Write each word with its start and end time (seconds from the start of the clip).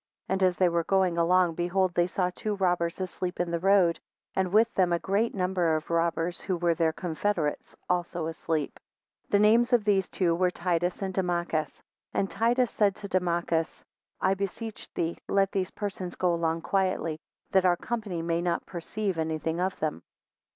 2 0.29 0.33
And 0.33 0.41
as 0.41 0.57
they 0.57 0.67
were 0.67 0.83
going 0.83 1.15
along, 1.19 1.53
behold 1.53 1.93
they 1.93 2.07
saw 2.07 2.31
two 2.33 2.55
robbers 2.55 2.99
asleep 2.99 3.39
in 3.39 3.51
the 3.51 3.59
road, 3.59 3.99
and 4.35 4.51
with 4.51 4.73
them 4.73 4.91
a 4.91 4.97
great 4.97 5.35
number 5.35 5.75
of 5.75 5.91
robbers, 5.91 6.41
who 6.41 6.57
were 6.57 6.73
their 6.73 6.91
confederates, 6.91 7.75
also 7.87 8.25
asleep. 8.25 8.79
3 9.29 9.29
The 9.29 9.41
names 9.43 9.73
of 9.73 9.83
these 9.83 10.09
two 10.09 10.33
were 10.33 10.49
Titus 10.49 11.03
and 11.03 11.13
Dumachus; 11.13 11.83
and 12.15 12.31
Titus 12.31 12.71
said 12.71 12.95
to 12.95 13.07
Dumachus, 13.09 13.83
I 14.19 14.33
beseech 14.33 14.91
thee 14.95 15.19
let 15.29 15.51
these 15.51 15.69
persons 15.69 16.15
go 16.15 16.33
along 16.33 16.61
quietly, 16.61 17.19
that 17.51 17.65
our 17.65 17.77
company 17.77 18.23
may 18.23 18.41
not 18.41 18.65
perceive 18.65 19.19
anything 19.19 19.59
of 19.59 19.77
them. 19.79 20.01